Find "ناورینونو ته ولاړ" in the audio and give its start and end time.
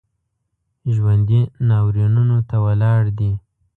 1.67-3.03